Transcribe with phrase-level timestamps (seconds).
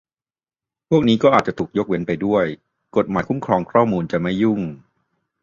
[0.89, 2.45] พวกนี้ก็อาจจะถูกยกเว้นไปด้วย
[2.95, 4.61] กฎหมายคุ้มครองข้อมูลจะไม่ยุ่ง